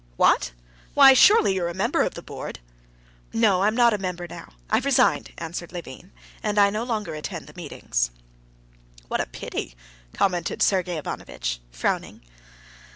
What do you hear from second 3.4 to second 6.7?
I'm not a member now; I've resigned," answered Levin, "and